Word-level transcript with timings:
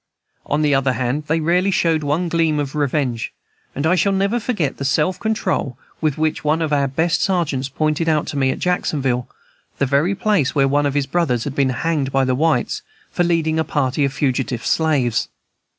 On 0.47 0.63
the 0.63 0.73
other 0.73 0.93
hand, 0.93 1.25
they 1.27 1.39
rarely 1.39 1.69
showed 1.69 2.01
one 2.01 2.27
gleam 2.27 2.57
of 2.57 2.73
revenge, 2.73 3.31
and 3.75 3.85
I 3.85 3.93
shall 3.93 4.11
never 4.11 4.39
forget 4.39 4.77
the 4.77 4.83
self 4.83 5.19
control 5.19 5.77
with 6.01 6.17
which 6.17 6.43
one 6.43 6.59
of 6.63 6.73
our 6.73 6.87
best 6.87 7.21
sergeants 7.21 7.69
pointed 7.69 8.09
out 8.09 8.25
to 8.29 8.35
me, 8.39 8.49
at 8.49 8.57
Jacksonville, 8.57 9.29
the 9.77 9.85
very 9.85 10.15
place 10.15 10.55
where 10.55 10.67
one 10.67 10.87
of 10.87 10.95
his 10.95 11.05
brothers 11.05 11.43
had 11.43 11.53
been 11.53 11.69
hanged 11.69 12.11
by 12.11 12.25
the 12.25 12.33
whites 12.33 12.81
for 13.11 13.23
leading 13.23 13.59
a 13.59 13.63
party 13.63 14.03
of 14.03 14.11
fugitive 14.11 14.65
slaves. 14.65 15.27